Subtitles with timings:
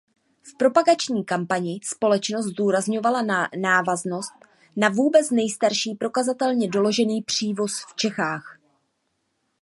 [0.43, 3.21] V propagační kampani společnost zdůrazňovala
[3.61, 4.33] návaznost
[4.75, 8.57] na vůbec nejstarší prokazatelně doložený přívoz v Čechách.